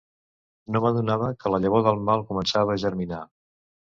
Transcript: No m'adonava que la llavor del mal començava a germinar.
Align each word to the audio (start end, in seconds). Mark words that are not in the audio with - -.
No 0.75 0.79
m'adonava 0.85 1.27
que 1.43 1.51
la 1.55 1.59
llavor 1.65 1.85
del 1.87 2.01
mal 2.09 2.25
començava 2.31 2.75
a 2.77 2.81
germinar. 2.87 3.23